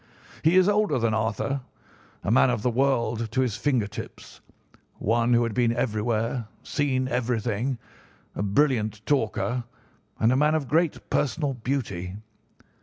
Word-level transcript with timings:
He 0.43 0.55
is 0.55 0.67
older 0.67 0.97
than 0.97 1.13
Arthur, 1.13 1.61
a 2.23 2.31
man 2.31 2.49
of 2.49 2.63
the 2.63 2.71
world 2.71 3.29
to 3.31 3.41
his 3.41 3.55
finger 3.55 3.85
tips, 3.85 4.41
one 4.97 5.31
who 5.35 5.43
had 5.43 5.53
been 5.53 5.71
everywhere, 5.71 6.47
seen 6.63 7.07
everything, 7.07 7.77
a 8.33 8.41
brilliant 8.41 9.05
talker, 9.05 9.63
and 10.19 10.31
a 10.31 10.35
man 10.35 10.55
of 10.55 10.67
great 10.67 11.07
personal 11.11 11.53
beauty. 11.53 12.15